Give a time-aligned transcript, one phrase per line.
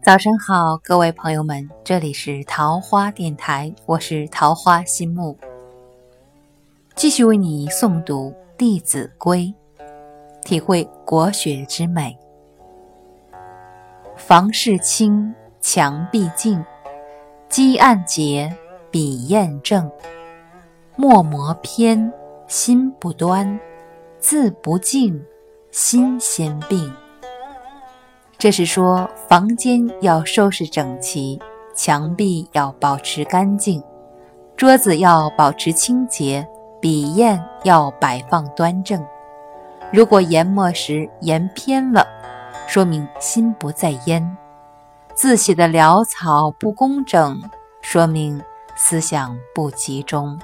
[0.00, 5.36] 早晨好，各位朋友们，这里是桃花电台，我是桃花心木，
[6.94, 9.54] 继续为你诵读《弟子规》，
[10.42, 12.18] 体会国学之美。
[14.16, 16.64] 房事清，墙壁净，
[17.48, 18.52] 积案洁，
[18.90, 19.90] 笔砚正。
[20.96, 22.12] 墨磨偏，
[22.46, 23.58] 心不端；
[24.18, 25.24] 字不净，
[25.70, 26.92] 心先病。
[28.38, 31.40] 这是说，房间要收拾整齐，
[31.74, 33.82] 墙壁要保持干净，
[34.56, 36.46] 桌子要保持清洁，
[36.80, 39.04] 笔砚要摆放端正。
[39.92, 42.06] 如果研墨时研偏了，
[42.66, 44.22] 说明心不在焉；
[45.18, 47.42] 字写的潦草不工整，
[47.82, 48.40] 说明
[48.76, 50.38] 思想不集中。